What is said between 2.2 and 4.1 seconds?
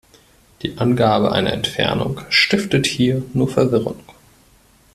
stiftet hier nur Verwirrung.